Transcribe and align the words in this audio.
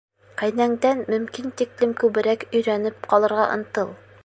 Ҡәйнәңдән 0.41 1.03
мөмкин 1.15 1.51
тиклем 1.61 1.95
күберәк 2.01 2.47
өйрәнеп 2.55 3.07
ҡалырға 3.15 3.49
ынтыл. 3.59 3.97